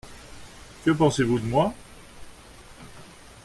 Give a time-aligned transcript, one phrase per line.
[0.83, 1.75] Que pensez-vous de moi?